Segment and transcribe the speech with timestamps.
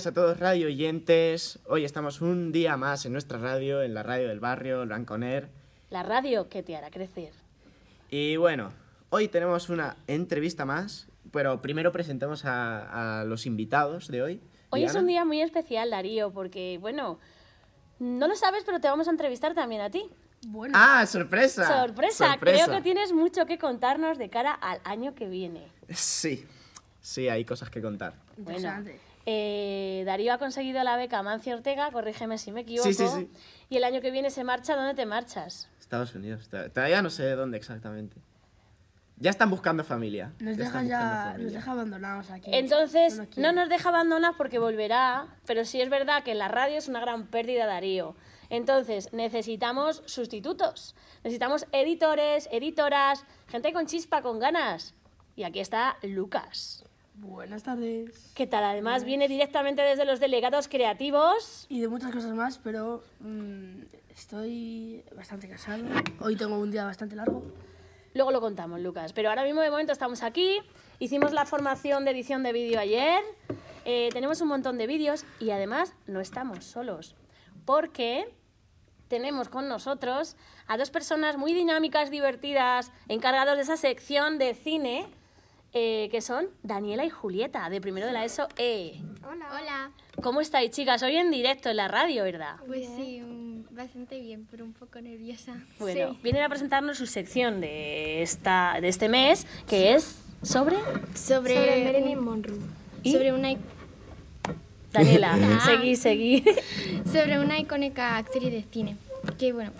[0.00, 1.58] días a todos radio oyentes.
[1.66, 5.50] Hoy estamos un día más en nuestra radio, en la radio del barrio, el Blanconer.
[5.90, 7.34] La radio que te hará crecer.
[8.08, 8.72] Y bueno,
[9.10, 14.40] hoy tenemos una entrevista más, pero primero presentamos a, a los invitados de hoy.
[14.70, 17.18] Hoy es un día muy especial, Darío, porque, bueno,
[17.98, 20.08] no lo sabes, pero te vamos a entrevistar también a ti.
[20.46, 21.66] Bueno, ¡Ah, sorpresa!
[21.66, 22.64] Sorpresa, Sorpresa.
[22.64, 25.68] creo que tienes mucho que contarnos de cara al año que viene.
[25.90, 26.46] Sí,
[27.02, 28.14] sí, hay cosas que contar.
[28.38, 29.09] Bueno, interesante.
[29.26, 32.88] Eh, Darío ha conseguido la beca Mancio Ortega, corrígeme si me equivoco.
[32.88, 33.30] Sí, sí, sí.
[33.68, 35.68] Y el año que viene se marcha, ¿dónde te marchas?
[35.80, 36.48] Estados Unidos.
[36.48, 38.16] to- Todavía no sé dónde exactamente.
[39.16, 40.32] Ya están buscando familia.
[40.38, 41.44] nos Ya deja están buscando ya, familia.
[41.44, 42.50] nos deja abandonados aquí.
[42.54, 46.78] Entonces, No no, nos deja abandonar porque volverá, pero sí es verdad que la radio
[46.78, 48.16] es una gran pérdida, Darío.
[48.48, 50.94] Entonces, necesitamos sustitutos.
[51.22, 54.94] Necesitamos editores, editoras, gente con chispa, con ganas.
[55.36, 56.84] Y aquí está Lucas.
[57.14, 58.32] Buenas tardes.
[58.34, 58.64] ¿Qué tal?
[58.64, 61.66] Además, viene directamente desde los delegados creativos.
[61.68, 65.84] Y de muchas cosas más, pero mm, estoy bastante cansado.
[66.20, 67.42] Hoy tengo un día bastante largo.
[68.14, 69.12] Luego lo contamos, Lucas.
[69.12, 70.58] Pero ahora mismo, de momento, estamos aquí.
[70.98, 73.22] Hicimos la formación de edición de vídeo ayer.
[73.84, 77.14] Eh, tenemos un montón de vídeos y además no estamos solos.
[77.64, 78.34] Porque
[79.08, 80.36] tenemos con nosotros
[80.66, 85.06] a dos personas muy dinámicas, divertidas, encargados de esa sección de cine,
[85.72, 89.00] eh, que son Daniela y Julieta, de primero de la ESO E.
[89.28, 89.46] Hola.
[89.60, 89.90] Hola.
[90.22, 91.02] ¿Cómo estáis, chicas?
[91.02, 92.56] Hoy en directo en la radio, ¿verdad?
[92.66, 95.54] Pues sí, un- bastante bien, pero un poco nerviosa.
[95.78, 100.76] Bueno, vienen a presentarnos su sección de, esta, de este mes, que es sobre...
[101.14, 102.58] Sobre, Sobre Marilyn Monroe.
[103.02, 103.12] ¿Y?
[103.12, 103.48] sobre una
[104.92, 106.44] Daniela, seguí, seguí.
[107.10, 108.96] sobre una icónica actriz de cine.
[109.38, 109.70] Que bueno,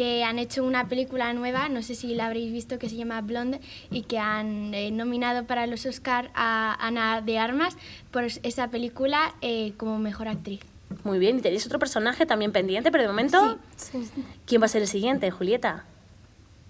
[0.00, 3.20] que han hecho una película nueva, no sé si la habréis visto, que se llama
[3.20, 7.76] Blonde y que han eh, nominado para los Oscar a Ana de Armas
[8.10, 10.60] por esa película eh, como mejor actriz.
[11.04, 14.10] Muy bien, y tenéis otro personaje también pendiente, pero de momento, Sí.
[14.46, 15.84] ¿quién va a ser el siguiente, Julieta?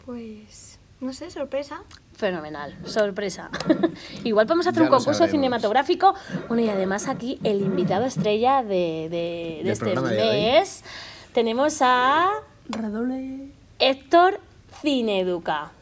[0.05, 1.83] Pues, no sé, sorpresa.
[2.17, 3.49] Fenomenal, sorpresa.
[4.25, 5.31] Igual podemos hacer Ya un concurso sabremos.
[5.31, 6.15] cinematográfico.
[6.49, 10.83] Bueno, y además aquí el invitado estrella de, de- este mes
[11.33, 12.29] tenemos a
[12.73, 13.49] Redoble.
[13.79, 14.41] Héctor
[14.81, 15.73] Cineduca.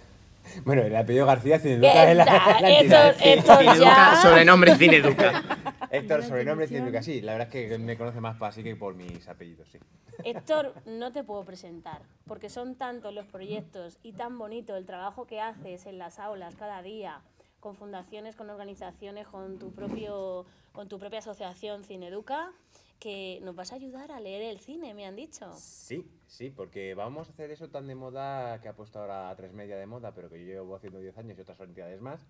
[0.65, 3.29] Bueno, el apellido García Cineduca es la, la Héctor, entidad, sí.
[3.29, 4.17] Héctor Cineduca, ya...
[4.23, 5.43] sobrenombre Cineduca.
[5.91, 7.21] Héctor, sobrenombre Cineduca, sí.
[7.21, 9.79] La verdad es que me conoce más por así que por mis apellidos, sí.
[10.25, 15.27] Héctor, no te puedo presentar, porque son tantos los proyectos y tan bonito el trabajo
[15.27, 17.21] que haces en las aulas cada día,
[17.61, 22.51] con fundaciones, con organizaciones, con tu, propio, con tu propia asociación Cineduca,
[22.99, 25.53] que nos vas a ayudar a leer el cine, me han dicho.
[25.55, 29.53] Sí, sí, porque vamos a hacer eso tan de moda que ha puesto ahora tres
[29.53, 32.27] media de moda, pero que yo llevo haciendo 10 años y otras entidades más,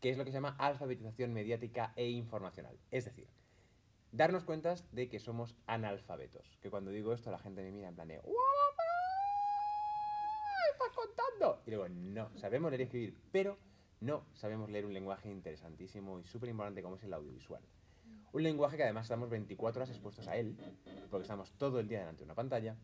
[0.00, 2.78] que es lo que se llama alfabetización mediática e informacional.
[2.90, 3.28] Es decir,
[4.10, 6.58] darnos cuenta de que somos analfabetos.
[6.60, 8.82] Que cuando digo esto la gente me mira en plan de "What the fuck?
[10.72, 11.62] ¿Estás contando?
[11.66, 13.58] Y luego, no, sabemos leer y escribir, pero
[14.00, 17.62] no sabemos leer un lenguaje interesantísimo y súper importante como es el audiovisual.
[18.32, 20.56] Un lenguaje que además estamos 24 horas expuestos a él,
[21.10, 22.76] porque estamos todo el día delante de una pantalla.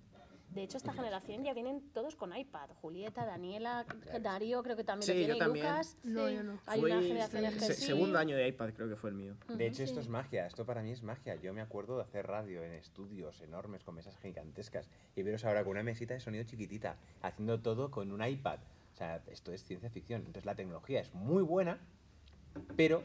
[0.50, 2.70] De hecho, esta generación ya vienen todos con iPad.
[2.80, 3.84] Julieta, Daniela,
[4.22, 5.66] Darío, creo que también Sí, lo tiene, yo también.
[5.66, 5.96] Lucas.
[6.04, 6.58] No, yo no.
[6.64, 7.84] Hay Fui una generación que se- sí.
[7.86, 9.36] Segundo año de iPad creo que fue el mío.
[9.46, 11.34] De hecho, esto es magia, esto para mí es magia.
[11.36, 15.64] Yo me acuerdo de hacer radio en estudios enormes con mesas gigantescas y veros ahora
[15.64, 18.58] con una mesita de sonido chiquitita, haciendo todo con un iPad.
[18.94, 20.20] O sea, esto es ciencia ficción.
[20.22, 21.78] Entonces la tecnología es muy buena,
[22.74, 23.02] pero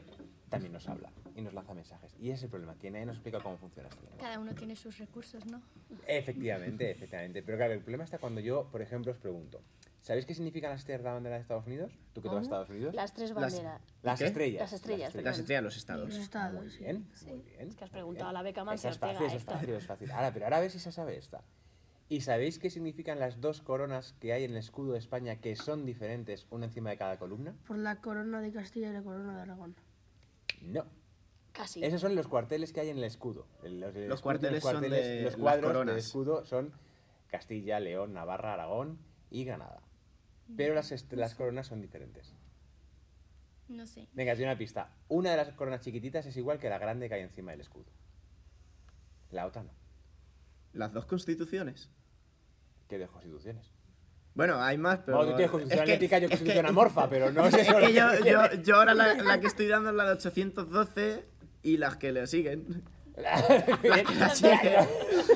[0.54, 2.16] también nos habla y nos lanza mensajes.
[2.20, 4.22] Y ese es el problema, que nadie nos explica cómo funciona este lenguaje.
[4.24, 5.62] Cada uno tiene sus recursos, ¿no?
[6.08, 7.42] Efectivamente, efectivamente.
[7.44, 9.62] Pero claro, el problema está cuando yo, por ejemplo, os pregunto,
[10.02, 11.92] ¿sabéis qué significan las estrellas de la bandera de Estados Unidos?
[12.14, 12.94] ¿Tú que te vas a Estados Unidos?
[12.96, 13.82] Las tres banderas.
[14.04, 14.26] Las ¿Qué?
[14.28, 14.62] estrellas.
[14.62, 16.06] Las estrellas, Las estrellas de los estados.
[16.10, 16.80] Los estados, Muy sí.
[16.84, 17.68] bien, muy bien.
[17.70, 18.30] Es que has muy preguntado bien.
[18.30, 19.54] a la beca Esa es fácil, es esta.
[19.54, 20.12] fácil, es fácil.
[20.12, 21.42] Ahora, pero ahora a ver si se sabe esta.
[22.10, 25.56] ¿Y sabéis qué significan las dos coronas que hay en el escudo de España que
[25.56, 27.56] son diferentes una encima de cada columna?
[27.66, 29.76] Por la corona de Castilla y la corona de Aragón.
[30.64, 30.86] No.
[31.52, 31.84] Casi.
[31.84, 33.46] Esos son los cuarteles que hay en el escudo.
[33.64, 36.74] El- Los, el Los escudo- cuarteles son de los las cuadros del escudo son
[37.28, 38.98] Castilla, León, Navarra, Aragón
[39.30, 39.82] y Granada.
[40.58, 42.34] Pero las, est- las coronas son diferentes.
[43.70, 44.08] No sé.
[44.14, 44.94] Venga, doy una pista.
[45.08, 47.86] Una de las coronas chiquititas es igual que la grande que hay encima del escudo.
[49.32, 49.72] La otra no.
[50.74, 51.90] Las dos constituciones.
[52.88, 53.72] Que de constituciones.
[54.36, 55.18] Bueno, hay más, pero...
[55.18, 57.54] Bueno, tú tienes constitución es que- ética, yo es que- constitución amorfa, pero no es
[57.54, 57.94] Es que
[58.64, 61.26] yo, ahora la, la que estoy dando es la de 812
[61.64, 62.84] y las que le siguen.
[63.16, 64.88] Las que la siguen.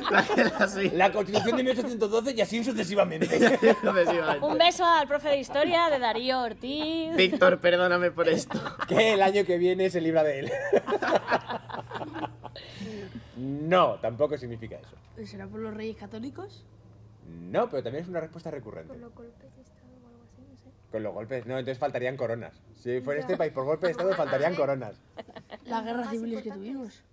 [0.10, 0.98] Las que la siguen.
[0.98, 3.28] La constitución de 1812 y así sucesivamente.
[3.28, 4.44] Sucesivamente.
[4.48, 7.16] Un beso al profe de historia de Darío Ortiz.
[7.16, 8.60] Víctor, perdóname por esto.
[8.88, 10.52] que el año que viene se libra de él.
[13.36, 15.28] No, tampoco significa eso.
[15.30, 16.66] ¿Será por los reyes católicos?
[17.27, 18.94] No, pero también es una respuesta recurrente.
[18.94, 20.69] Por los golpes de estado o algo así, no sé.
[20.91, 22.62] Con los golpes, no, entonces faltarían coronas.
[22.75, 25.00] Si fuera este país por golpe de estado, faltarían coronas.
[25.65, 27.03] Las guerras más civiles que tuvimos.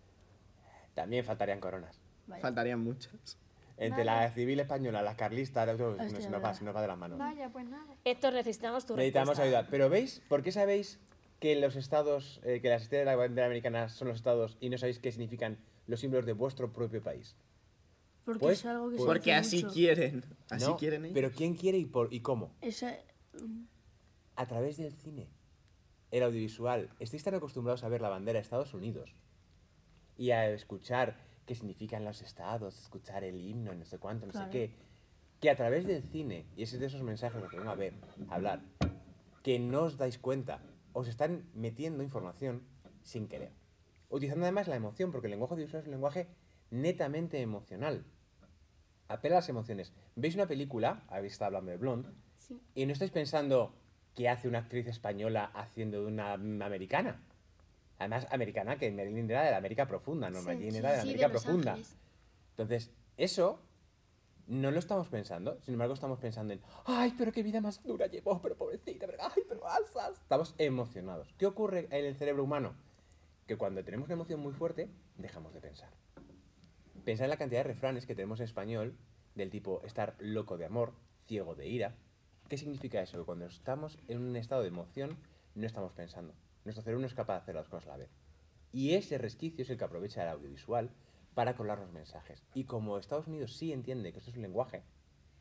[0.95, 2.01] También faltarían coronas.
[2.27, 2.43] Vaya.
[2.43, 3.39] Faltarían muchas.
[3.77, 6.87] Entre la civil española, las carlistas, no, Hostia, se, nos va, se nos va de
[6.87, 7.19] las manos.
[7.19, 7.93] Vaya, pues nada.
[8.05, 9.59] Héctor, necesitamos tu Necesitamos respuesta.
[9.59, 9.69] ayuda.
[9.71, 10.23] Pero ¿veis?
[10.29, 11.01] ¿Por qué sabéis
[11.41, 14.71] que los estados, eh, que las estrellas de la bandera americana son los estados y
[14.71, 15.59] no sabéis qué significan
[15.89, 17.35] los símbolos de vuestro propio país?
[18.25, 19.75] Porque Pues- es algo que se pues- Porque así mucho.
[19.75, 20.25] quieren.
[20.51, 21.15] Así No, quieren ellos.
[21.15, 22.53] Pero ¿quién quiere y, por, y cómo?
[22.61, 22.99] Esa-
[24.37, 25.29] A través del cine,
[26.11, 26.91] el audiovisual.
[26.99, 29.15] Estáis tan acostumbrados a ver la bandera de Estados Unidos
[30.17, 34.47] y a escuchar qué significan los estados, escuchar el himno, no sé cuánto, no Claro.
[34.47, 34.75] sé qué,
[35.41, 37.75] que a través del cine, y ese es de esos mensajes los que vengo a
[37.75, 37.95] ver,
[38.29, 38.63] a hablar,
[39.43, 40.63] que no os dais cuenta,
[40.95, 42.63] os están metiendo información
[43.03, 43.53] sin querer.
[44.09, 46.29] Utilizando además la emoción, porque el lenguaje audiovisual es un lenguaje
[46.75, 48.05] netamente emocional.
[49.09, 49.93] Apela a las emociones.
[50.17, 51.05] ¿Veis una película?
[51.09, 52.11] Habéis estado hablando de Blonde.
[52.39, 52.61] Sí.
[52.75, 53.75] Y no estáis pensando
[54.15, 57.23] qué hace una actriz española haciendo de una americana.
[57.99, 61.09] Además, americana, que Marilyn era de la América profunda, no Sí, era de la Sí,
[61.09, 61.73] América profunda.
[61.73, 61.97] Ángeles.
[62.51, 63.61] Entonces, eso
[64.47, 65.61] no lo estamos pensando.
[65.63, 69.19] Sin embargo, estamos pensando en, ay, pero qué vida más dura llevó, pero pobrecita, pero,
[69.23, 70.19] ay, pero alzas.
[70.21, 71.33] Estamos emocionados.
[71.39, 72.75] ¿Qué ocurre en el cerebro humano?
[73.47, 75.91] Que cuando tenemos una emoción muy fuerte, dejamos de pensar.
[77.05, 78.97] Pensar en la cantidad de refranes que tenemos en español
[79.35, 80.95] del tipo estar loco de amor,
[81.27, 81.97] ciego de ira.
[82.49, 83.19] ¿Qué significa eso?
[83.19, 85.19] Que cuando estamos en un estado de emoción,
[85.55, 86.33] no estamos pensando.
[86.65, 88.11] Nuestro cerebro no es capaz de hacer las cosas a la vez.
[88.73, 90.93] Y ese resquicio es el que aprovecha el audiovisual
[91.35, 92.43] para colar los mensajes.
[92.55, 94.83] Y como Estados Unidos sí entiende que esto es un lenguaje,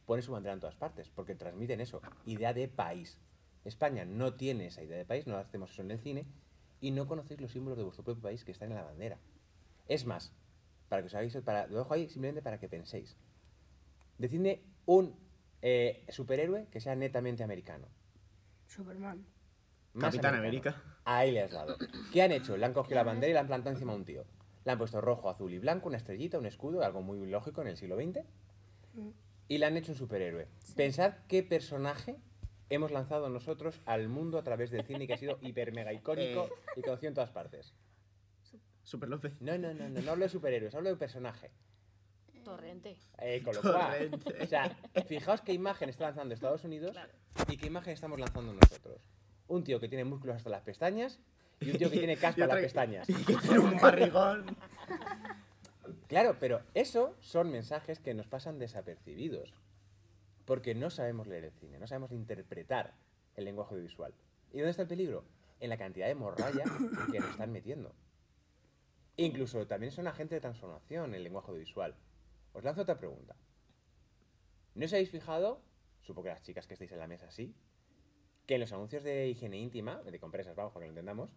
[0.05, 3.17] pone su bandera en todas partes, porque transmiten eso, idea de país.
[3.63, 6.25] España no tiene esa idea de país, no hacemos eso en el cine,
[6.81, 9.17] y no conocéis los símbolos de vuestro propio país que están en la bandera.
[9.87, 10.33] Es más,
[10.89, 13.15] para que os hagáis, para, lo dejo ahí simplemente para que penséis.
[14.17, 15.15] Decidme un
[15.61, 17.87] eh, superhéroe que sea netamente americano.
[18.67, 19.25] Superman.
[19.93, 20.75] Más Capitán americano.
[20.75, 20.99] América.
[21.05, 21.77] Ahí le has dado.
[22.11, 22.57] ¿Qué han hecho?
[22.57, 24.25] Le han cogido la bandera y la han plantado encima de un tío.
[24.65, 27.67] Le han puesto rojo, azul y blanco, una estrellita, un escudo, algo muy lógico en
[27.67, 28.19] el siglo XX.
[29.49, 30.47] Y le han hecho un superhéroe.
[30.75, 32.15] Pensad qué personaje
[32.69, 36.45] hemos lanzado nosotros al mundo a través del cine que ha sido hiper mega icónico
[36.45, 36.77] Eh.
[36.77, 37.73] y conocido en todas partes.
[38.83, 39.33] Super López.
[39.39, 41.51] No, no, no, no, no hablo de superhéroes, hablo de personaje.
[42.43, 42.97] Torrente.
[43.19, 44.43] Eh, con lo cual, Torrente.
[44.43, 44.77] o sea,
[45.07, 46.97] fijaos qué imagen está lanzando Estados Unidos
[47.47, 49.01] y qué imagen estamos lanzando nosotros.
[49.47, 51.19] Un tío que tiene músculos hasta las pestañas
[51.61, 53.09] y un tío que tiene caspa en las pestañas.
[53.09, 54.57] Y que tiene un barrigón.
[56.07, 59.53] Claro, pero eso son mensajes que nos pasan desapercibidos.
[60.45, 62.93] Porque no sabemos leer el cine, no sabemos interpretar
[63.35, 64.13] el lenguaje visual.
[64.51, 65.23] ¿Y dónde está el peligro?
[65.61, 66.63] En la cantidad de morralla
[67.11, 67.95] que nos están metiendo.
[69.17, 71.95] Incluso también son agentes de transformación el lenguaje visual.
[72.53, 73.35] Os lanzo otra pregunta.
[74.75, 75.61] ¿No os habéis fijado,
[76.01, 77.53] supongo que las chicas que estáis en la mesa sí,
[78.47, 81.29] que en los anuncios de higiene íntima, de compresas, vamos, para que lo entendamos,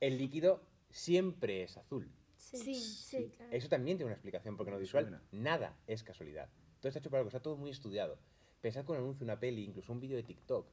[0.00, 2.10] el líquido siempre es azul?
[2.36, 3.52] Sí, sí, claro.
[3.52, 5.22] Eso también tiene una explicación, porque en lo visual suena.
[5.32, 6.48] nada es casualidad.
[6.80, 8.18] Todo está hecho por algo, está todo muy estudiado.
[8.62, 10.66] Pensad que un anuncio, una peli, incluso un vídeo de TikTok,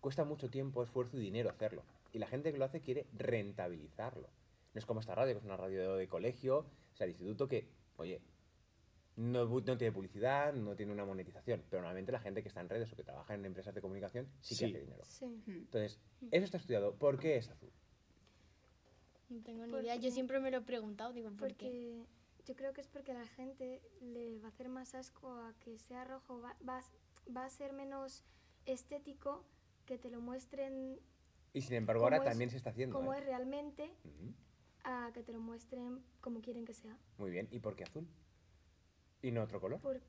[0.00, 1.84] cuesta mucho tiempo, esfuerzo y dinero hacerlo.
[2.12, 4.28] Y la gente que lo hace quiere rentabilizarlo.
[4.78, 7.48] No es como esta radio, que es una radio de colegio, o sea, de instituto
[7.48, 7.66] que,
[7.96, 8.22] oye,
[9.16, 12.68] no, no tiene publicidad, no tiene una monetización, pero normalmente la gente que está en
[12.68, 14.64] redes o que trabaja en empresas de comunicación sí, que Sí.
[14.66, 15.04] hace dinero.
[15.04, 15.42] Sí.
[15.48, 15.98] Entonces,
[16.30, 16.94] eso está estudiado.
[16.94, 17.72] ¿Por qué es azul?
[19.30, 19.96] No tengo ni Porque- idea.
[19.96, 21.12] Yo siempre me lo he preguntado.
[21.12, 22.04] Digo, ¿por qué?
[22.36, 25.28] Porque yo creo que es porque a la gente le va a hacer más asco
[25.28, 26.40] a que sea rojo.
[26.40, 28.22] Va, va, a- va a ser menos
[28.64, 29.44] estético
[29.86, 31.00] que te lo muestren
[31.52, 32.94] Y sin embargo, ahora ¿Cómo es- también se está haciendo.
[32.94, 33.18] como ¿eh?
[33.18, 33.90] es realmente.
[34.88, 36.96] A que te lo muestren como quieren que sea.
[37.18, 37.46] Muy bien.
[37.50, 38.08] ¿Y por qué azul?
[39.22, 39.80] ¿Y no otro color?
[39.80, 40.00] Por...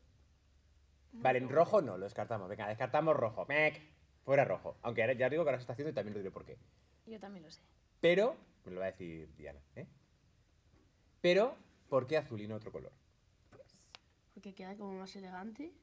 [1.11, 2.47] Vale, en rojo no, lo descartamos.
[2.47, 3.45] Venga, descartamos rojo.
[3.47, 3.81] Mec.
[4.23, 4.77] Fuera rojo.
[4.83, 6.57] Aunque ahora, ya digo que ahora se está haciendo y también lo diré por qué.
[7.05, 7.61] Yo también lo sé.
[7.99, 9.87] Pero, me lo va a decir Diana, ¿eh?
[11.21, 11.55] Pero,
[11.89, 12.93] ¿por qué azul y no otro color?
[14.33, 15.73] Porque queda como más elegante.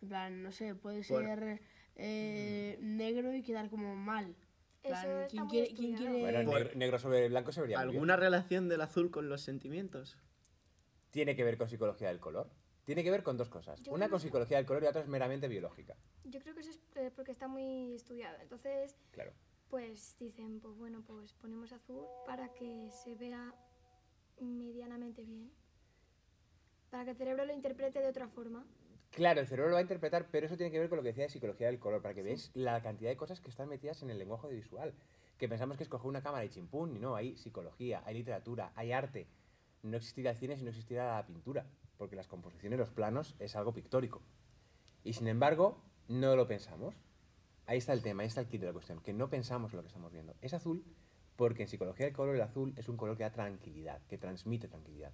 [0.00, 1.60] En plan, no sé, puede ser
[1.96, 4.34] eh, negro y quedar como mal.
[4.82, 7.94] Plan, ¿quién quiere, quién quiere- Bueno, negro, negro sobre blanco se vería muy bien.
[7.96, 10.16] ¿Alguna relación del azul con los sentimientos?
[11.10, 12.50] Tiene que ver con psicología del color.
[12.84, 13.80] Tiene que ver con dos cosas.
[13.82, 15.96] Yo Una con que- psicología del color y otra es meramente biológica.
[16.24, 18.38] Yo creo que eso es eh, porque está muy estudiado.
[18.40, 19.32] Entonces, Claro.
[19.68, 23.54] pues dicen, pues bueno, pues ponemos azul para que se vea
[24.40, 25.50] medianamente bien.
[26.90, 28.64] Para que el cerebro lo interprete de otra forma.
[29.10, 31.08] Claro, el cerebro lo va a interpretar, pero eso tiene que ver con lo que
[31.08, 34.02] decía de psicología del color, para que veáis la cantidad de cosas que están metidas
[34.02, 34.94] en el lenguaje audiovisual.
[35.36, 38.72] Que pensamos que es coger una cámara y chimpún, y no, hay psicología, hay literatura,
[38.76, 39.26] hay arte.
[39.82, 41.66] no existiría el cine si no existiera la pintura,
[41.98, 44.22] porque las composiciones, los planos, es algo pictórico.
[45.02, 46.94] Y sin embargo, no lo pensamos.
[47.66, 49.78] Ahí está el tema, ahí está el kit de la cuestión, que no pensamos en
[49.78, 50.34] lo que estamos viendo.
[50.40, 50.84] Es azul
[51.36, 54.68] porque en psicología el color el azul es un color que da tranquilidad, que transmite
[54.68, 55.12] tranquilidad.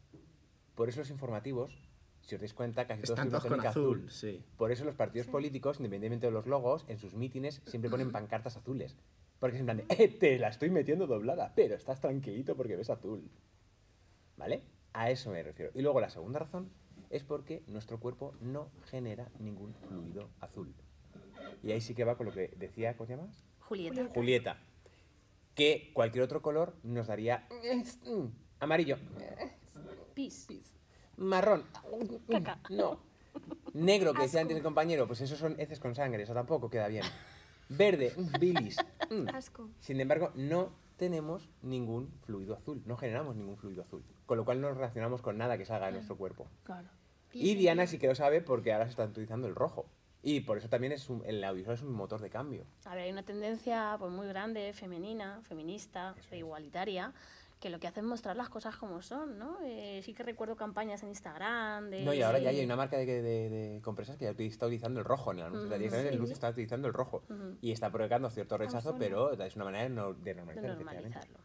[0.74, 1.78] Por eso los informativos,
[2.26, 4.44] si os dais cuenta, casi todos Están tienen todos con azul, sí.
[4.56, 8.56] Por eso los partidos políticos, independientemente de los logos, en sus mítines siempre ponen pancartas
[8.56, 8.96] azules.
[9.38, 12.74] Porque es en plan de, "Eh, te la estoy metiendo doblada, pero estás tranquilito porque
[12.74, 13.30] ves azul.
[14.36, 14.64] ¿Vale?
[14.92, 15.70] A eso me refiero.
[15.74, 16.68] Y luego la segunda razón
[17.10, 20.74] es porque nuestro cuerpo no genera ningún fluido azul.
[21.62, 23.44] Y ahí sí que va con lo que decía, ¿cómo te llamas?
[23.60, 24.08] Julieta.
[24.12, 24.58] Julieta.
[25.54, 27.46] Que cualquier otro color nos daría
[28.04, 28.26] mm,
[28.60, 28.98] amarillo,
[30.14, 30.48] Pis.
[31.16, 31.64] Marrón,
[32.30, 32.58] Caca.
[32.70, 32.98] no.
[33.74, 36.88] Negro, que decía antes el compañero, pues esos son heces con sangre, eso tampoco queda
[36.88, 37.04] bien.
[37.68, 38.76] Verde, bilis.
[39.10, 39.28] mm.
[39.34, 39.68] Asco.
[39.80, 44.02] Sin embargo, no tenemos ningún fluido azul, no generamos ningún fluido azul.
[44.24, 46.46] Con lo cual no nos relacionamos con nada que salga de nuestro cuerpo.
[46.64, 46.88] Claro.
[47.34, 49.84] Y Diana sí que lo sabe porque ahora se está utilizando el rojo.
[50.22, 52.64] Y por eso también es un- el audiovisual es un motor de cambio.
[52.86, 57.12] A ver, hay una tendencia pues, muy grande, femenina, feminista, e igualitaria,
[57.60, 59.58] que lo que hace es mostrar las cosas como son, ¿no?
[59.64, 62.02] Eh, sí que recuerdo campañas en Instagram de...
[62.04, 65.00] No, y ahora ya hay una marca de, de, de compresas que ya está utilizando
[65.00, 65.68] el rojo en el anuncio.
[66.08, 67.22] El anuncio está utilizando el rojo.
[67.62, 70.62] Y está provocando cierto rechazo, pero es una manera de, no- de normalizar,
[70.94, 71.38] normalizarlo.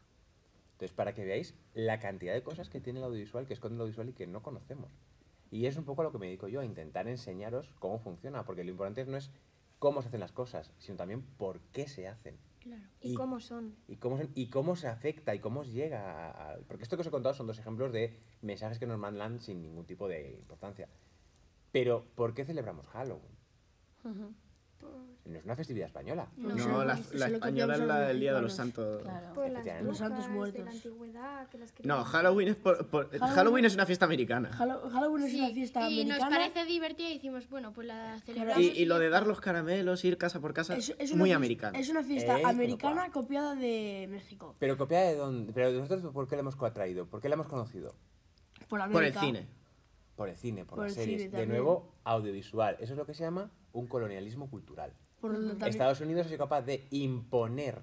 [0.73, 3.81] Entonces, para que veáis la cantidad de cosas que tiene el audiovisual, que esconde el
[3.81, 4.91] audiovisual y que no conocemos.
[5.49, 8.43] Y es un poco a lo que me dedico yo, a intentar enseñaros cómo funciona,
[8.43, 9.31] porque lo importante no es
[9.79, 12.37] cómo se hacen las cosas, sino también por qué se hacen.
[12.61, 12.83] Claro.
[13.01, 13.75] ¿Y, cómo son?
[13.87, 16.95] Y cómo, son- y cómo se afecta y cómo os llega a, a- Porque esto
[16.95, 20.07] que os he contado son dos ejemplos de mensajes que nos mandan sin ningún tipo
[20.07, 20.87] de importancia.
[21.71, 23.35] Pero, ¿por qué celebramos Halloween?
[24.03, 24.33] Ujú,
[25.23, 26.27] No es una festividad española.
[26.35, 28.53] No, No, la, la española es la del Día de los.
[28.53, 29.03] Santos.
[29.03, 29.33] Claro.
[29.33, 29.87] Por las Efectivamente.
[29.87, 30.75] Los santos brujas de la muertos.
[30.85, 34.49] antigüedad, que las No, Halloween es, por, por- Halloween- Halloween es una fiesta americana.
[34.57, 36.29] Hallo- Halloween es una fiesta y nos americana.
[36.37, 38.63] parece divertida y decimos, bueno, pues la celebramos.
[38.63, 41.77] Y, y lo de dar los caramelos, ir casa por casa, Es, muy fiesta- americano.
[41.77, 44.55] Es una fiesta americana copiada de México.
[44.57, 45.53] Pero copiada de dónde?
[45.53, 47.05] Pero nosotros, ¿por qué la hemos atraído?
[47.05, 47.93] ¿Por qué la hemos conocido?
[48.67, 49.47] Por, Por el cine.
[50.15, 51.23] Por el cine, por, Por las series.
[51.23, 52.75] cine de nuevo, audiovisual.
[52.79, 54.93] Eso es lo que se llama un colonialismo cultural.
[55.21, 55.35] Por
[55.67, 57.81] Estados Unidos ha sido capaz de imponer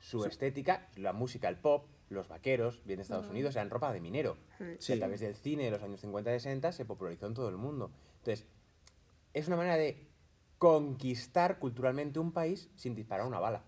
[0.00, 4.00] su estética, la música, el pop, los vaqueros, bien de Estados Unidos, eran ropa de
[4.00, 4.36] minero.
[4.78, 4.92] Sí.
[4.92, 7.48] Y a través del cine de los años 50 y 60 se popularizó en todo
[7.48, 7.90] el mundo.
[8.18, 8.46] Entonces,
[9.32, 10.06] es una manera de
[10.58, 13.64] conquistar culturalmente un país sin disparar una bala.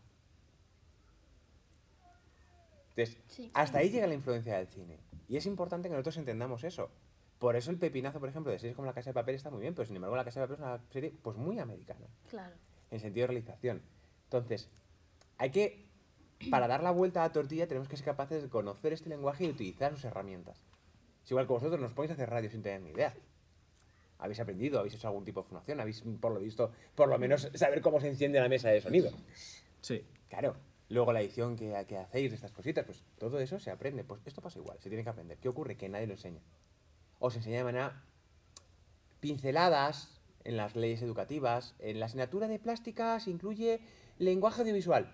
[2.97, 3.51] Entonces, Sí.
[3.55, 4.99] hasta ahí llega la influencia del cine.
[5.29, 6.91] Y es importante que nosotros entendamos eso.
[7.39, 9.61] Por eso el pepinazo, por ejemplo, de series como La Casa de Papel está muy
[9.61, 12.55] bien, pero sin embargo La Casa de Papel es una serie pues muy americana Claro.
[12.91, 13.83] En sentido de realización.
[14.25, 14.69] Entonces,
[15.39, 15.87] hay que,
[16.51, 19.45] para dar la vuelta a la tortilla, tenemos que ser capaces de conocer este lenguaje
[19.45, 20.63] y utilizar sus herramientas.
[21.25, 23.15] Es igual que vosotros nos ponéis a hacer radio sin tener ni idea.
[24.19, 27.51] Habéis aprendido, habéis hecho algún tipo de formación, habéis, por lo visto, por lo menos
[27.55, 29.11] saber cómo se enciende la mesa de sonido.
[29.81, 30.05] Sí.
[30.29, 30.57] Claro.
[30.89, 34.05] Luego la edición que, que hacéis de estas cositas, pues todo eso se aprende.
[34.05, 35.37] Pues esto pasa igual, se tiene que aprender.
[35.39, 35.77] ¿Qué ocurre?
[35.77, 36.41] Que nadie lo enseña.
[37.19, 38.05] O se enseña de manera
[39.21, 40.16] pinceladas
[40.47, 41.75] en las leyes educativas.
[41.79, 43.81] En la asignatura de plástica se incluye
[44.19, 45.13] lenguaje audiovisual.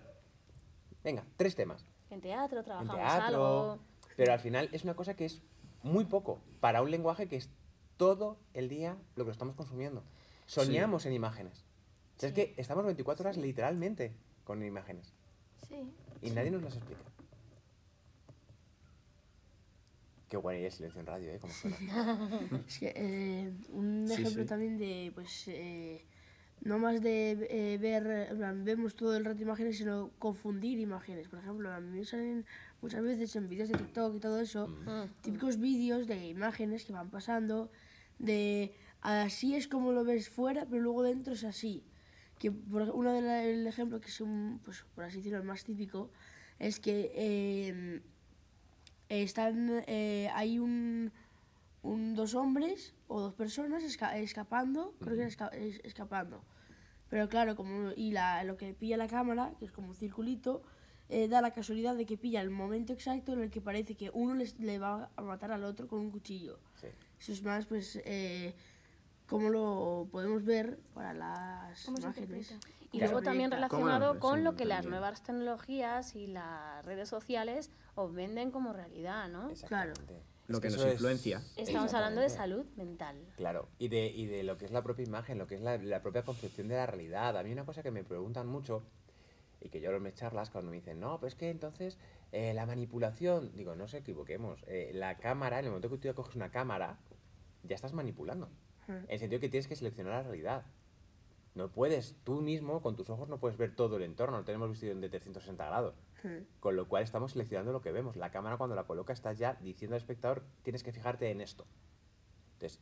[1.03, 1.85] Venga, tres temas.
[2.09, 3.25] En teatro En trabajamos teatro.
[3.25, 3.79] algo.
[4.15, 5.41] Pero al final es una cosa que es
[5.81, 7.49] muy poco para un lenguaje que es
[7.97, 10.03] todo el día lo que estamos consumiendo.
[10.45, 11.65] Soñamos en imágenes.
[12.17, 15.13] O sea, Es que estamos 24 horas literalmente con imágenes.
[15.67, 15.91] Sí.
[16.21, 17.01] Y nadie nos las explica.
[20.33, 21.37] Qué buena idea el silencio en radio, ¿eh?
[21.39, 21.77] Como suena.
[22.67, 24.49] Es que, eh, un Sí, ejemplo sí.
[24.49, 26.03] también de, pues, eh,
[26.61, 31.27] no más de eh, ver, eh, plan, vemos todo el rato imágenes, sino confundir imágenes.
[31.27, 32.47] Por ejemplo, a mí me salen
[32.81, 35.21] muchas veces en vídeos de TikTok y todo eso, Mm.
[35.21, 37.69] típicos vídeos de imágenes que van pasando,
[38.17, 41.83] de así es como lo ves fuera, pero luego dentro es así.
[42.39, 46.09] Que por uno del ejemplo que es un, pues, por así decirlo, el más típico,
[46.57, 48.01] es que eh,
[49.21, 51.11] están, eh, hay un,
[51.83, 56.43] un- dos hombres o dos personas esca- escapando, creo que es, esca- es- escapando.
[57.09, 60.63] Pero claro, como y la, lo que pilla la cámara, que es como un circulito,
[61.09, 64.09] eh, da la casualidad de que pilla el momento exacto en el que parece que
[64.13, 66.57] uno les, le va a matar al otro con un cuchillo.
[66.81, 66.87] Sí.
[67.19, 68.55] Eso es más, pues, eh,
[69.27, 72.55] cómo lo podemos ver para las ¿Cómo se imágenes.
[72.91, 73.69] Y luego también proyecta.
[73.69, 78.73] ¿Cómo relacionado con lo que las nuevas tecnologías y las redes sociales os venden como
[78.73, 79.49] realidad, ¿no?
[79.49, 80.21] Exactamente.
[80.47, 81.41] Lo que nos es- influencia.
[81.55, 83.15] Estamos hablando de salud mental.
[83.37, 85.77] Claro, y de, y de lo que es la propia imagen, lo que es la,
[85.77, 87.37] la propia concepción de la realidad.
[87.37, 88.83] A mí una cosa que me preguntan mucho
[89.61, 91.97] Y que yo en mis charlas cuando me dicen, no, pues que entonces
[92.33, 96.07] eh, la manipulación, digo, no se equivoquemos, eh, la cámara, en el momento que tú
[96.09, 96.99] ya coges una cámara,
[97.63, 98.49] ya estás manipulando.
[98.87, 100.65] En el sentido que tienes que seleccionar la realidad.
[101.55, 104.71] No puedes, tú mismo, con tus ojos, no puedes ver todo el entorno, no tenemos
[104.71, 105.95] visión de 360 grados.
[106.59, 108.15] Con lo cual estamos seleccionando lo que vemos.
[108.15, 111.65] La cámara cuando la coloca estás ya diciendo al espectador, tienes que fijarte en esto.
[112.53, 112.79] Entonces,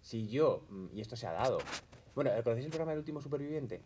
[0.00, 1.58] si yo, mm, y esto se ha dado,
[2.14, 3.82] bueno, ¿conocéis el programa del último superviviente?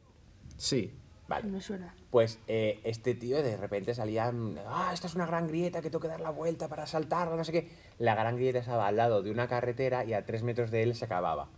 [0.57, 0.95] Sí.
[1.29, 1.49] Vale.
[1.49, 1.95] Me suena.
[2.11, 5.91] Pues eh, este tío de repente salía, mm, ah, esta es una gran grieta que
[5.91, 7.71] tengo que dar la vuelta para saltarla, no sé qué.
[7.99, 10.95] La gran grieta estaba al lado de una carretera y a tres metros de él
[10.95, 11.49] se acababa.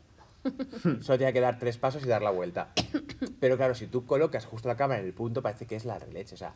[1.01, 2.73] Solo tenía que dar tres pasos y dar la vuelta.
[3.41, 5.99] Pero claro, si tú colocas justo la cámara en el punto, parece que es la
[5.99, 6.35] releche.
[6.35, 6.55] O sea,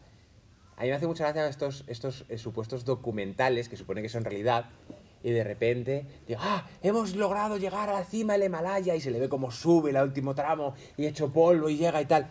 [0.77, 4.25] a mí me hace mucha gracia estos, estos eh, supuestos documentales que supone que son
[4.25, 4.67] realidad
[5.23, 9.11] y de repente digo, ah, hemos logrado llegar a la cima del Himalaya y se
[9.11, 12.31] le ve como sube el último tramo y hecho polvo y llega y tal.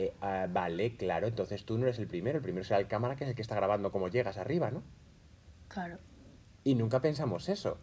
[0.00, 3.16] Eh, ah, vale, claro, entonces tú no eres el primero, el primero será el cámara
[3.16, 4.84] que es el que está grabando cómo llegas arriba, ¿no?
[5.66, 5.98] Claro.
[6.62, 7.78] Y nunca pensamos eso.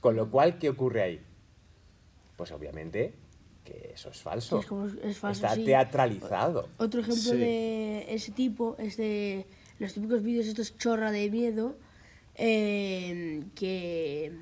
[0.00, 1.20] Con lo cual, ¿qué ocurre ahí?
[2.36, 3.14] Pues obviamente
[3.64, 4.60] que eso es falso.
[4.60, 5.64] Es como- es falso, Está sí.
[5.64, 6.68] teatralizado.
[6.76, 7.38] Otro ejemplo Sí.
[7.38, 9.46] de ese tipo es de
[9.78, 11.78] los típicos vídeos estos chorra de miedo
[12.34, 14.32] eh, que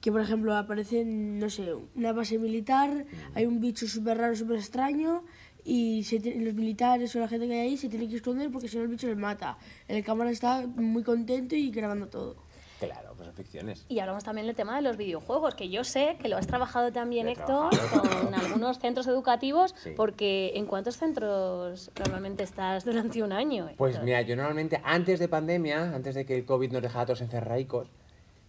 [0.00, 4.56] que por ejemplo aparecen no sé una base militar hay un bicho súper raro súper
[4.56, 5.24] extraño
[5.64, 8.50] y se te- los militares o la gente que hay ahí se tiene que esconder
[8.50, 9.56] porque si no el bicho les mata
[9.88, 12.36] el cámara está muy contento y grabando todo
[12.80, 13.86] Claro, pues son ficciones.
[13.88, 16.90] Y hablamos también del tema de los videojuegos, que yo sé que lo has trabajado
[16.90, 18.24] también, he Héctor, trabajado.
[18.24, 19.90] con algunos centros educativos, Sí.
[19.96, 23.70] porque ¿en cuántos centros normalmente estás durante un año?
[23.76, 24.04] Pues Héctor?
[24.04, 27.86] mira, yo normalmente antes de pandemia, antes de que el COVID nos dejara todos encerraicos,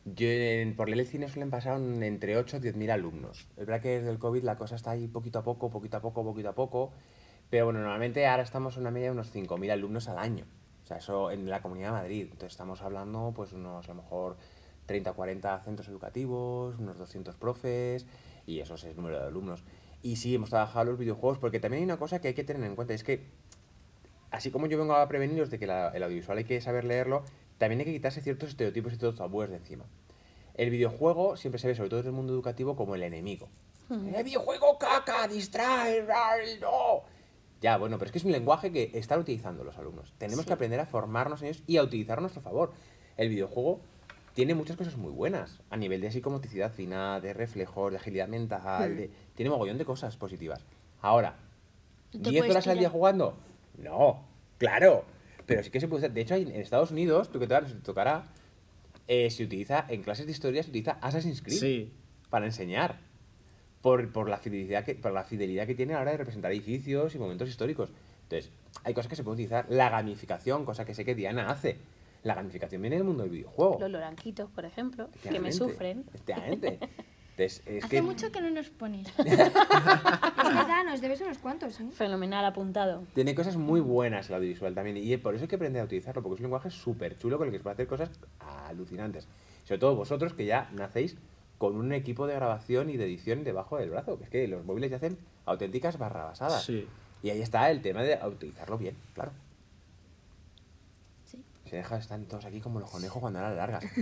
[0.05, 3.47] yo en, por del cine suelen pasar entre 8 o 10 mil alumnos.
[3.57, 6.01] Es verdad que desde el COVID la cosa está ahí poquito a poco, poquito a
[6.01, 6.91] poco, poquito a poco.
[7.49, 10.45] Pero bueno, normalmente ahora estamos en una media de unos 5.000 alumnos al año.
[10.83, 12.21] O sea, eso en la Comunidad de Madrid.
[12.23, 14.37] Entonces estamos hablando pues unos a lo mejor
[14.85, 18.05] 30 40 centros educativos, unos 200 profes
[18.45, 19.63] y eso es el número de alumnos.
[20.01, 22.61] Y sí, hemos trabajado los videojuegos porque también hay una cosa que hay que tener
[22.67, 23.23] en cuenta, es que
[24.31, 27.23] así como yo vengo a preveniros de que la- el audiovisual hay que saber leerlo,
[27.63, 29.85] también hay que quitarse ciertos estereotipos y todos tabúes de encima.
[30.55, 33.49] El videojuego siempre se ve, sobre todo en el mundo educativo, como el enemigo.
[33.89, 36.05] El videojuego caca, distrae,
[36.61, 37.01] no.
[37.61, 40.13] Ya, bueno, pero es que es un lenguaje que están utilizando los alumnos.
[40.17, 40.47] Tenemos Sí.
[40.47, 42.73] que aprender a formarnos en ellos y a utilizar a nuestro favor.
[43.17, 43.79] El videojuego
[44.33, 48.97] tiene muchas cosas muy buenas a nivel de psicomotricidad fina, de reflejos, de agilidad mental,
[48.97, 50.65] de- tiene mogollón de cosas positivas.
[51.01, 51.35] Ahora,
[52.13, 53.35] No te ¿10 puedes horas al día jugando?
[53.77, 54.23] No,
[54.57, 55.05] claro.
[55.45, 56.13] Pero sí que se puede hacer.
[56.13, 58.25] De hecho, en Estados Unidos, tú que te, tocará,
[59.07, 61.93] eh, se utiliza, en clases de historia se utiliza Assassin's Creed Sí.
[62.29, 62.99] para enseñar.
[63.81, 66.53] Por, por la fidelidad que, por la fidelidad que tiene a la hora de representar
[66.53, 67.89] edificios y momentos históricos.
[68.23, 68.49] Entonces,
[68.85, 69.65] hay cosas que se pueden utilizar.
[69.69, 71.77] La gamificación, cosa que sé que Diana hace.
[72.23, 73.77] La gamificación viene del mundo del videojuego.
[73.81, 76.05] Los loranquitos, por ejemplo, que me sufren.
[76.07, 76.79] Efectivamente.
[77.35, 79.07] Entonces, es Hace que mucho que no nos pones.
[79.17, 79.25] Es
[80.55, 81.85] verdad, nos debes unos cuantos, ¿eh?
[81.91, 83.03] Fenomenal apuntado.
[83.15, 84.97] Tiene cosas muy buenas el audiovisual también.
[84.97, 87.47] Y por eso hay que aprender a utilizarlo, porque es un lenguaje súper chulo con
[87.47, 88.11] el que se puede hacer cosas
[88.67, 89.27] alucinantes.
[89.65, 91.17] Sobre todo vosotros que ya nacéis
[91.57, 94.19] con un equipo de grabación y de edición debajo del brazo.
[94.19, 96.63] Que es que los móviles ya hacen auténticas barrabasadas.
[96.63, 96.87] Sí.
[97.23, 99.31] Y ahí está el tema de utilizarlo bien, claro.
[101.73, 101.77] Sí.
[101.77, 103.83] Se deja, están todos aquí como los conejos cuando eran largas.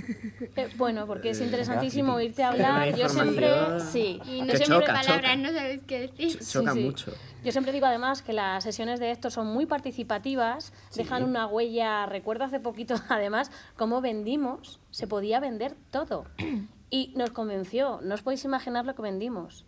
[0.58, 2.94] Eh, bueno, porque es Eh, interesantísimo oírte hablar.
[2.96, 3.50] Yo siempre,
[3.92, 5.36] sí, Y Que no sé choca, palabras, choca.
[5.38, 6.40] no sabes qué decir.
[6.40, 6.86] Ch- Choca Sí, sí.
[6.86, 7.14] mucho.
[7.44, 12.06] Yo siempre digo además que las sesiones de Héctor son muy participativas, dejan una huella.
[12.06, 16.26] Recuerdo hace poquito además cómo vendimos, se podía vender todo.
[16.94, 19.66] Y nos convenció, no os podéis imaginar lo que vendimos.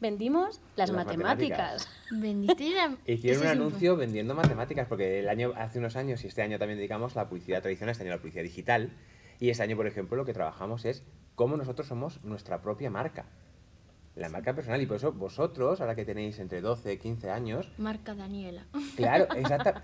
[0.00, 1.88] Vendimos las, Las matemáticas.
[2.10, 2.98] matemáticas.
[3.06, 6.78] Hicieron un anuncio vendiendo matemáticas, porque el año, hace unos años y este año también
[6.78, 8.92] dedicamos la publicidad tradicional, este año la publicidad digital.
[9.40, 11.02] Y este año, por ejemplo, lo que trabajamos es
[11.34, 13.26] cómo nosotros somos nuestra propia marca.
[14.16, 14.82] La marca personal.
[14.82, 18.66] Y por eso vosotros, ahora que tenéis entre 12 y 15 años, Marca Daniela.
[18.96, 19.74] Claro, exacto.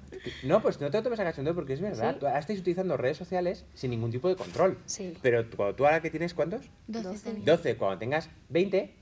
[0.43, 2.15] No, pues no te lo tomes a cachondeo porque es verdad.
[2.15, 2.21] Sí.
[2.21, 4.79] Tú ahora estáis utilizando redes sociales sin ningún tipo de control.
[4.87, 5.17] Sí.
[5.23, 6.69] Pero tú- cuando tú ahora que tienes cuántos?
[6.89, 7.45] 12 también.
[7.45, 7.77] 12.
[7.77, 8.97] Cuando tengas 20,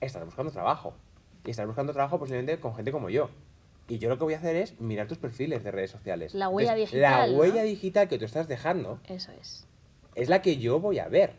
[0.00, 0.94] estás buscando trabajo.
[1.44, 3.30] Y estás buscando trabajo posiblemente con gente como yo.
[3.88, 6.34] Y yo lo que voy a hacer es mirar tus perfiles de redes sociales.
[6.34, 7.38] La huella Entonces, digital, La ¿no?
[7.38, 9.66] huella digital que tú estás dejando Eso es.
[10.14, 11.32] es la que yo voy a ver.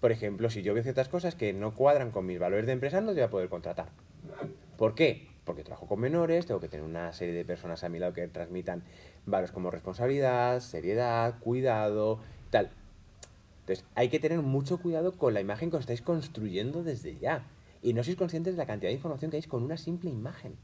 [0.00, 3.00] Por ejemplo, si yo veo ciertas cosas que no cuadran con mis valores de empresa,
[3.00, 3.88] no te voy a poder contratar.
[4.78, 5.28] ¿Por qué?
[5.44, 8.26] Porque trabajo con menores, tengo que tener una serie de personas a mi lado que
[8.28, 8.82] transmitan
[9.26, 12.20] valores como responsabilidad, seriedad, cuidado,
[12.50, 12.70] tal.
[13.60, 17.44] Entonces, hay que tener mucho cuidado con la imagen que os estáis construyendo desde ya.
[17.86, 20.56] Y no sois conscientes de la cantidad de información que hay con una simple imagen.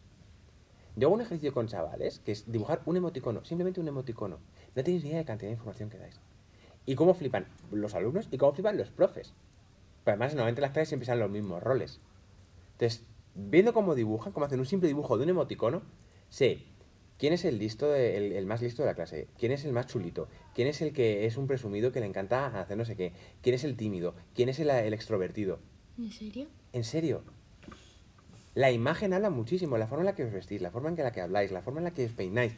[0.96, 4.40] Yo hago un ejercicio con chavales, que es dibujar un emoticono, simplemente un emoticono.
[4.74, 6.18] No tenéis ni idea de la cantidad de información que dais.
[6.84, 9.34] Y cómo flipan los alumnos y cómo flipan los profes.
[10.02, 12.00] Pero además, normalmente las clases siempre salen los mismos roles.
[12.72, 13.04] Entonces,
[13.36, 15.82] viendo cómo dibujan, cómo hacen un simple dibujo de un emoticono,
[16.28, 16.64] sé
[17.18, 19.86] quién es el listo, de- el, más listo de la clase, quién es el más
[19.86, 23.12] chulito, quién es el que es un presumido que le encanta hacer no sé qué,
[23.42, 25.60] quién es el tímido, quién es el extrovertido.
[25.98, 26.46] ¿En serio?
[26.72, 27.22] En serio.
[28.54, 31.12] La imagen habla muchísimo, la forma en la que os vestís, la forma en la
[31.12, 32.54] que habláis, la forma en la que os peináis.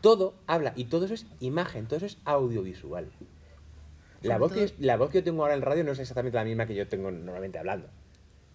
[0.00, 3.10] Todo habla y todo eso es imagen, todo eso es audiovisual.
[4.22, 6.44] La voz, que, la voz que yo tengo ahora en radio no es exactamente la
[6.44, 7.88] misma que yo tengo normalmente hablando.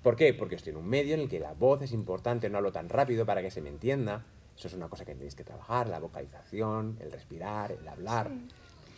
[0.01, 0.33] ¿Por qué?
[0.33, 2.89] Porque estoy en un medio en el que la voz es importante, no hablo tan
[2.89, 4.25] rápido para que se me entienda.
[4.57, 8.27] Eso es una cosa que tenéis que trabajar, la vocalización, el respirar, el hablar.
[8.27, 8.47] Son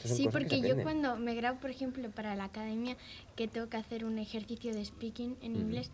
[0.06, 2.98] Sí, porque yo cuando me grabo, por ejemplo, para la academia,
[3.36, 5.62] que tengo que hacer un ejercicio de speaking en Ujú.
[5.62, 5.92] inglés,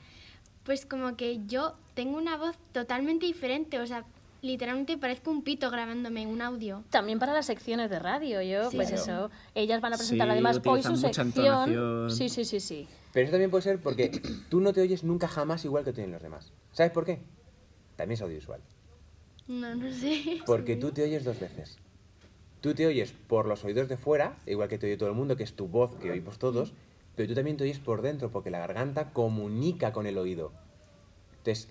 [0.64, 4.06] pues como que yo tengo una voz totalmente diferente, o sea,
[4.42, 6.84] literalmente parezco un pito grabándome un audio.
[6.90, 9.04] También para las secciones de radio, yo, Sí, pues claro.
[9.04, 11.28] eso, ellas van a presentar Sí, además hoy su sección.
[11.28, 12.10] entonación.
[12.12, 12.88] Sí, sí, sí, sí.
[13.14, 14.10] Pero eso también puede ser porque
[14.50, 16.52] tú no te oyes nunca jamás igual que te oyen los demás.
[16.72, 17.20] ¿Sabes por qué?
[17.96, 18.62] También es audiovisual.
[19.48, 20.40] No, no sé.
[20.46, 21.78] Porque tú te oyes dos veces.
[22.62, 25.36] Tú te oyes por los oídos de fuera, igual que te oye todo el mundo,
[25.36, 26.74] que es tu voz que oímos todos,
[27.16, 30.52] pero tú también te oyes por dentro, porque la garganta comunica con el oído.
[31.38, 31.70] Entonces,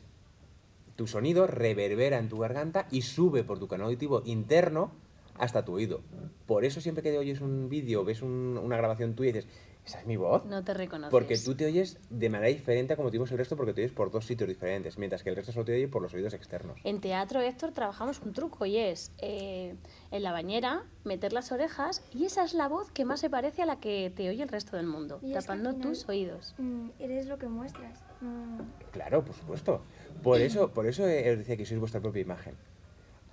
[0.96, 4.90] tu sonido reverbera en tu garganta y sube por tu canal auditivo interno
[5.38, 6.00] hasta tu oído.
[6.46, 9.50] Por eso siempre que oyes un vídeo, ves un- una grabación tuya y dices,
[9.86, 10.44] esa es mi voz.
[10.44, 11.10] No te reconoces.
[11.10, 13.80] Porque tú te oyes de manera diferente a como te oímos el resto, porque te
[13.82, 16.34] oyes por dos sitios diferentes, mientras que el resto solo te oye por los oídos
[16.34, 16.78] externos.
[16.84, 19.74] En teatro, Héctor, trabajamos un truco y es eh,
[20.10, 23.62] en la bañera meter las orejas y esa es la voz que más se parece
[23.62, 25.88] a la que te oye el resto del mundo, Y es que al tapando final-
[25.88, 26.54] tus oídos.
[26.58, 27.98] Mm, eres lo que muestras.
[28.20, 29.82] No- Claro, por supuesto.
[30.22, 32.54] Por eso, por eso os decía que sois vuestra propia imagen.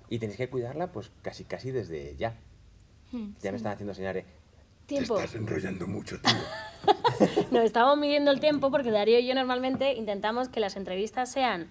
[0.08, 2.34] Y tenéis que cuidarla, pues casi casi desde ya.
[3.12, 4.24] Hmm, Ya me están haciendo señales.
[4.88, 5.20] Tiempo.
[5.34, 7.36] enrollando mucho, tío.
[7.50, 11.68] Nos estamos midiendo el tiempo porque Darío y yo normalmente intentamos que las entrevistas sean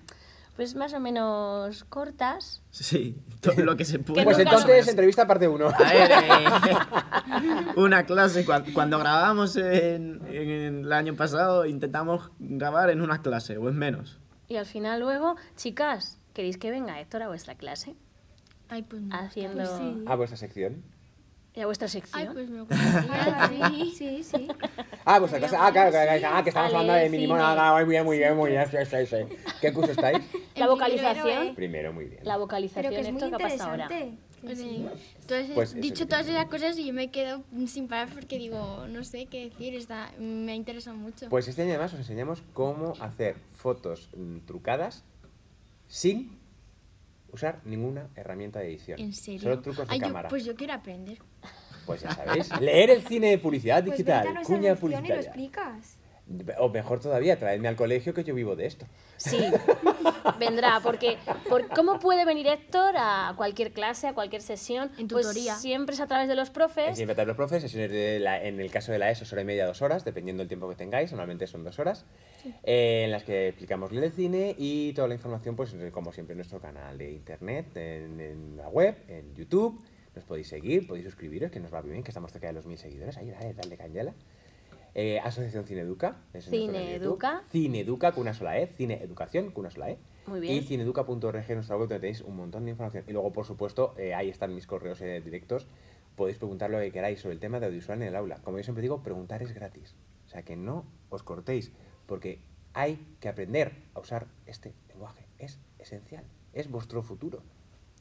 [0.56, 2.64] pues más o menos cortas.
[2.72, 4.24] Sí, todo lo que se puede.
[4.24, 5.68] Pues entonces, entrevista parte 1.
[5.68, 10.50] A ver, eh, una clase, cuan- cuando, grabábamos en, en
[10.86, 14.20] el año pasado, intentamos grabar en una clase o en menos.
[14.48, 17.96] Y al final luego, chicas, ¿queréis que venga Héctor a vuestra clase?
[18.70, 20.04] Ay, pues me Haciendo sí.
[20.08, 20.84] A vuestra sección.
[21.58, 22.34] Y a vuestra Ay, sección.
[22.34, 23.86] pues me Ah, gustaría, vale.
[23.90, 23.92] sí.
[23.98, 24.48] Sí, sí.
[25.06, 25.56] Ah, vuestra clase.
[25.60, 27.34] Ah, claro, claro, claro, ah, que estamos hablando de mínimo.
[27.36, 27.46] cine.
[27.48, 28.66] Ah, muy bien, muy bien, muy bien.
[28.70, 29.36] Sí, sí, sí.
[29.60, 30.20] ¿Qué curso estáis?
[30.56, 31.24] La vocalización.
[31.26, 31.54] primero, eh.
[31.56, 32.20] Primero, muy bien.
[32.24, 33.22] La Pero vocalización, que es muy.
[33.22, 34.86] Que Pues, sí.
[35.22, 39.26] Entonces, Pues dicho todas esas cosas, yo me quedo sin parar porque digo, no sé
[39.26, 41.28] qué decir, está, me ha interesado mucho.
[41.30, 45.04] Pues este año además os enseñamos cómo hacer fotos mm, trucadas
[45.88, 46.38] sin
[47.32, 49.00] usar ninguna herramienta de edición.
[49.00, 49.42] ¿En serio?
[49.42, 50.30] Solo trucos de Ay, yo- cámara.
[50.30, 51.18] pues yo quiero aprender.
[51.86, 54.80] Pues ya sabéis, leer el cine de publicidad Pues digital, nuestra cuña lección y lo
[54.98, 55.22] publicitaria.
[55.22, 55.98] explicas.
[56.60, 58.86] O mejor todavía, traedme al colegio que yo vivo de esto.
[59.16, 59.38] Sí,
[60.40, 64.92] vendrá, porque por, ¿cómo puede venir Héctor a cualquier clase, a cualquier sesión?
[64.98, 65.56] En Pues tutoría.
[65.56, 67.00] siempre es a través de los profes.
[67.00, 69.42] invitar a los profes, sesiones de la- en el caso de la ESO, es hora
[69.42, 72.06] y media, dos horas, dependiendo del tiempo que tengáis, normalmente son dos horas,
[72.64, 76.38] eh, en las que explicamos el cine y toda la información, pues como siempre, en
[76.40, 79.82] nuestro canal de internet, en, en la web, en YouTube.
[80.16, 82.66] Nos podéis seguir, podéis suscribiros, que nos va muy bien, que estamos cerca de los
[82.66, 83.16] mil seguidores.
[83.18, 84.14] Ahí, dale, dale candela.
[84.98, 86.18] Eh, Asociación Cineeduca.
[86.34, 86.50] es.
[86.50, 87.44] Cineeduca.
[87.52, 88.66] Cineeduca con una sola E.
[88.66, 90.00] Cine Educación con una sola E.
[90.26, 90.56] Muy bien.
[90.56, 93.04] Y cineeduca.org, nuestra web, donde tenéis un montón de información.
[93.08, 95.68] Y luego, por supuesto, eh, ahí están mis correos eh, directos.
[96.16, 98.38] Podéis preguntar lo que queráis sobre el tema de audiovisual en el aula.
[98.42, 99.94] Como yo siempre digo, preguntar es gratis.
[100.26, 101.72] O sea, que no os cortéis,
[102.08, 102.40] porque
[102.74, 105.28] hay que aprender a usar este lenguaje.
[105.38, 106.24] Es esencial.
[106.54, 107.44] Es vuestro futuro.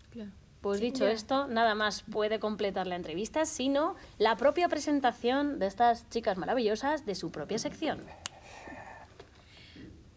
[0.08, 0.30] Claro.
[0.60, 5.66] Pues Sí, dicho esto, nada más puede completar la entrevista, sino la propia presentación de
[5.66, 8.00] estas chicas maravillosas de su propia sección.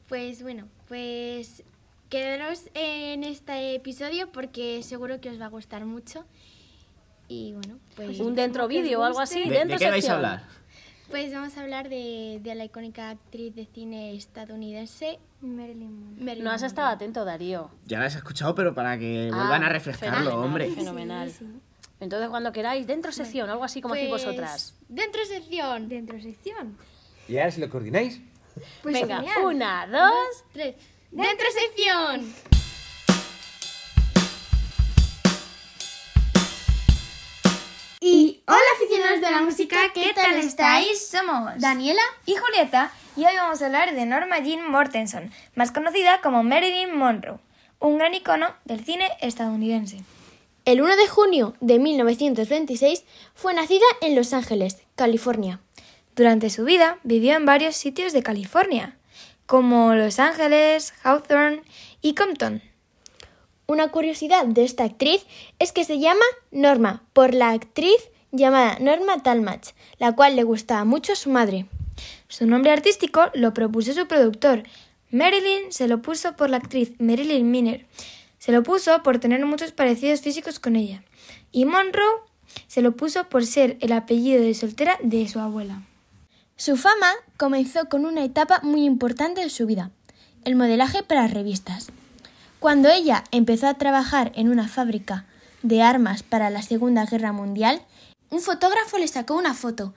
[0.07, 1.63] Pues bueno, pues
[2.09, 6.25] quedaros en este episodio porque seguro que os va a gustar mucho.
[7.27, 9.43] Y bueno, pues, Un dentro vídeo o algo así.
[9.43, 10.58] ¿De, dentro de qué vais a hablar?
[11.09, 16.23] Pues vamos a hablar de, de la icónica actriz de cine estadounidense Marilyn Monroe.
[16.23, 16.67] Marilyn No has Monroe.
[16.67, 17.69] estado atento, Darío.
[17.85, 20.69] Ya las he escuchado, pero para que Ah, vuelvan a refrescarlo, fenomenal, hombre.
[20.71, 21.29] Fenomenal.
[21.31, 21.45] Sí, sí.
[22.01, 24.75] Entonces, cuando queráis, dentro sección, algo así como hacéis Pues, vosotras.
[24.87, 25.89] Dentro sección.
[25.89, 26.77] Dentro sección.
[27.27, 28.21] Y ahora, si lo coordináis,
[28.81, 29.45] Pues Venga, genial.
[29.45, 30.43] una, dos.
[30.53, 30.75] Tres.
[31.11, 32.33] Dentro sección.
[38.11, 41.09] Y hola aficionados de la música, ¿qué tal estáis?
[41.09, 46.19] Somos Daniela y Julieta y hoy vamos a hablar de Norma Jean Mortensen, más conocida
[46.19, 47.37] como Marilyn Monroe.
[47.77, 49.99] un gran icono del cine estadounidense.
[50.65, 53.03] El 1 de junio de 1926
[53.35, 55.59] fue nacida en Los Ángeles, California.
[56.15, 58.97] Durante su vida vivió en varios sitios de California,
[59.45, 61.61] como Los Ángeles, Hawthorne
[62.01, 62.63] y Compton.
[63.69, 65.27] Una curiosidad de esta actriz
[65.59, 70.85] es que se llama Norma por la actriz llamada Norma Talmadge, la cual le gustaba
[70.85, 71.67] mucho a su madre.
[72.27, 74.63] Su nombre artístico lo propuso su productor.
[75.11, 77.85] Marilyn se lo puso por la actriz Marilyn Miner.
[78.39, 81.03] Se lo puso por tener muchos parecidos físicos con ella.
[81.51, 82.23] Y Monroe
[82.65, 85.83] se lo puso por ser el apellido de soltera de su abuela.
[86.55, 89.91] Su fama comenzó con una etapa muy importante de su vida,
[90.43, 91.91] el modelaje para revistas.
[92.59, 95.25] Cuando ella empezó a trabajar en una fábrica
[95.63, 97.81] de armas para la Segunda Guerra Mundial,
[98.29, 99.93] un fotógrafo le sacó una foto,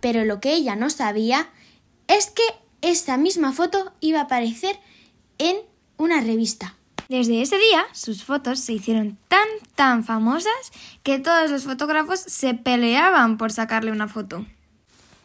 [0.00, 1.50] pero lo que ella no sabía
[2.08, 2.42] es que
[2.80, 4.78] esa misma foto iba a aparecer
[5.36, 5.58] en
[5.98, 6.74] una revista.
[7.10, 12.54] Desde ese día, sus fotos se hicieron tan, tan famosas que todos los fotógrafos se
[12.54, 14.46] peleaban por sacarle una foto.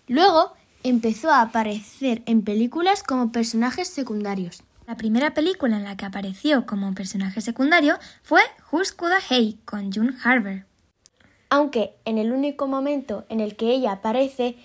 [0.07, 4.61] Luego empezó a aparecer en películas como personajes secundarios.
[4.91, 9.89] La primera película en la que apareció como personaje secundario fue Who's Coulda Hey con
[9.89, 10.65] June Harper.
[11.49, 14.57] Aunque en el único momento en el que ella aparece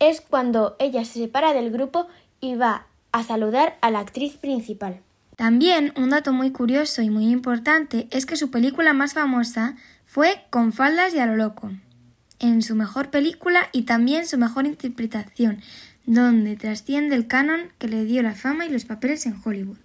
[0.00, 2.08] es cuando ella se separa del grupo
[2.40, 5.00] y va a saludar a la actriz principal.
[5.36, 10.44] También un dato muy curioso y muy importante es que su película más famosa fue
[10.50, 11.70] Con faldas y a lo loco,
[12.40, 15.60] en su mejor película y también su mejor interpretación,
[16.08, 19.76] donde trasciende el canon que le dio la fama y los papeles en Hollywood.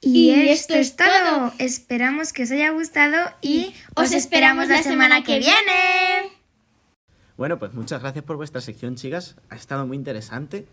[0.00, 1.52] Y, esto es todo.
[1.58, 6.32] Esperamos que os haya gustado y os esperamos la semana que viene.
[7.36, 9.36] Bueno, pues muchas gracias por vuestra sección, chicas.
[9.48, 10.66] Ha estado muy interesante.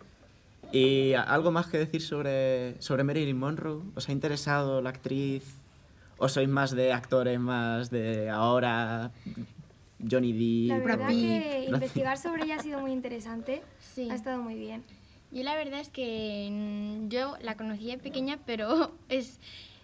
[0.71, 3.84] ¿Y algo más que decir sobre, sobre Marilyn Monroe?
[3.93, 5.43] ¿Os ha interesado la actriz?
[6.17, 9.12] ¿O sois más de actores, más de ahora?
[9.99, 10.86] Johnny La Depp.
[10.86, 13.62] verdad que investigar sobre ella ha sido muy interesante.
[13.79, 14.10] Sí.
[14.12, 14.83] Ha estado muy bien.
[15.31, 19.39] Yo la verdad es que yo la conocí de pequeña, pero es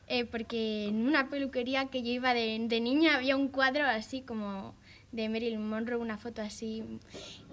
[0.08, 4.22] eh, porque en una peluquería que yo iba de, de niña había un cuadro así
[4.22, 4.76] como
[5.12, 6.84] de Marilyn Monroe, una foto así.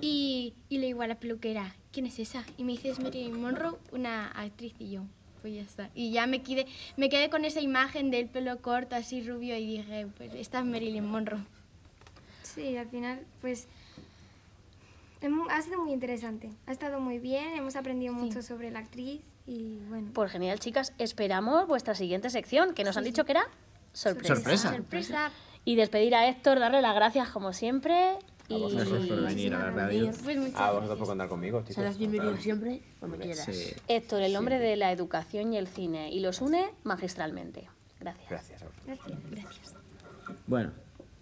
[0.00, 2.44] Y, y le digo a la peluquera, ¿quién es esa?
[2.56, 5.02] Y me dice, es Marilyn Monroe, una actriz y yo.
[5.42, 5.90] Pues ya está.
[5.94, 9.66] Y ya me quedé, me quedé con esa imagen del pelo corto, así rubio, y
[9.66, 11.40] dije, pues esta es Marilyn Monroe.
[12.54, 13.68] Sí, al final, pues
[15.50, 16.50] ha sido muy interesante.
[16.66, 20.10] Ha estado muy bien, hemos aprendido mucho sobre la actriz y bueno.
[20.14, 20.92] Pues genial, chicas.
[20.98, 23.44] Esperamos vuestra siguiente sección, que nos han dicho que era
[23.92, 24.34] sorpresa.
[24.36, 24.70] Sorpresa.
[24.70, 25.30] Sorpresa.
[25.64, 27.94] Y despedir a Héctor, darle las gracias como siempre.
[27.94, 30.10] A Y vosotros por venir a la radio.
[30.24, 31.76] Pues A vosotros por contar conmigo, chicos.
[31.76, 33.44] Serás bienvenido siempre, cuando quieras.
[33.44, 33.74] Sí.
[33.86, 37.68] Héctor, el hombre de la educación y el cine, y los une magistralmente.
[38.00, 38.28] Gracias.
[38.30, 38.98] Gracias a vosotros.
[40.46, 40.72] Bueno,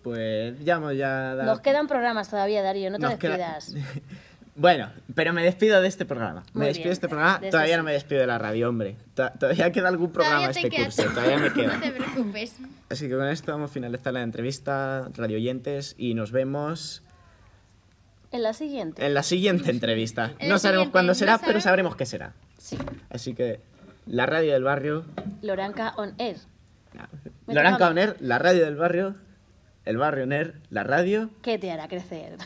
[0.02, 1.44] pues ya hemos ya dado...
[1.44, 3.74] Nos quedan programas todavía, Darío, no te Nos queda- despidas.
[4.60, 6.42] Bueno, pero me despido de este programa.
[6.52, 6.88] Muy me despido bien.
[6.88, 7.38] de este programa.
[7.38, 8.96] De este todavía no me despido de la radio, hombre.
[9.14, 10.96] To- Todavía queda algún programa este quedas.
[10.96, 11.10] curso.
[11.14, 11.78] Todavía me No queda.
[11.80, 12.56] te preocupes.
[12.90, 17.04] Así que con esto vamos a finalizar la entrevista, radio oyentes, y nos vemos
[18.32, 19.06] En la siguiente.
[19.06, 20.32] en la siguiente entrevista.
[20.40, 22.32] En No sabemos cuándo no será, pero sabremos qué será.
[22.58, 22.76] Sí.
[23.10, 23.60] Así que
[24.06, 25.04] la radio del barrio,
[25.40, 26.38] Loranca on Air.
[27.46, 28.00] Loranca toca a mí.
[28.00, 29.14] Oner, la radio del barrio,
[29.88, 31.30] el barrio Oner, la radio.
[31.40, 32.36] ¿Qué te hará crecer?